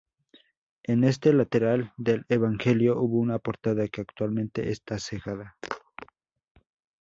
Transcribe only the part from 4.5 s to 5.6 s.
está cegada.